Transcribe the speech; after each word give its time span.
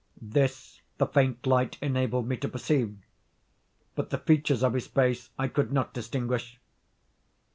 This 0.19 0.81
the 0.97 1.05
faint 1.05 1.45
light 1.45 1.77
enabled 1.79 2.27
me 2.27 2.35
to 2.37 2.47
perceive; 2.49 2.97
but 3.93 4.09
the 4.09 4.17
features 4.17 4.63
of 4.63 4.73
his 4.73 4.87
face 4.87 5.29
I 5.37 5.47
could 5.47 5.71
not 5.71 5.93
distinguish. 5.93 6.59